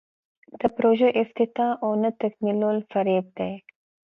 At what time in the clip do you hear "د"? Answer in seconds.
0.59-0.61